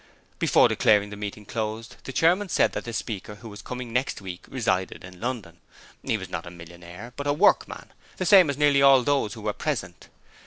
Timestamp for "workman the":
7.33-8.25